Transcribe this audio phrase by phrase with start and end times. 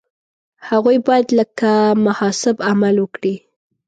[0.69, 1.71] هغوی باید لکه
[2.05, 3.35] محاسب عمل وکړي.